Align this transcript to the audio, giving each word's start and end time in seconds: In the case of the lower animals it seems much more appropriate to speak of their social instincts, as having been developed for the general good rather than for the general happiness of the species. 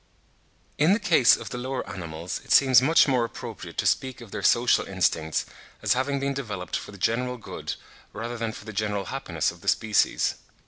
In 0.79 0.93
the 0.93 0.99
case 0.99 1.37
of 1.37 1.51
the 1.51 1.59
lower 1.59 1.87
animals 1.87 2.41
it 2.43 2.51
seems 2.51 2.81
much 2.81 3.07
more 3.07 3.23
appropriate 3.23 3.77
to 3.77 3.85
speak 3.85 4.19
of 4.19 4.31
their 4.31 4.41
social 4.41 4.87
instincts, 4.87 5.45
as 5.83 5.93
having 5.93 6.19
been 6.19 6.33
developed 6.33 6.75
for 6.75 6.91
the 6.91 6.97
general 6.97 7.37
good 7.37 7.75
rather 8.11 8.35
than 8.35 8.51
for 8.51 8.65
the 8.65 8.73
general 8.73 9.05
happiness 9.13 9.51
of 9.51 9.61
the 9.61 9.67
species. 9.67 10.33